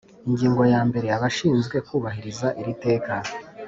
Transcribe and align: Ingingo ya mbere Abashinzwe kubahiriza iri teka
Ingingo 0.27 0.61
ya 0.73 0.81
mbere 0.89 1.07
Abashinzwe 1.17 1.75
kubahiriza 1.87 2.47
iri 2.61 2.73
teka 2.83 3.13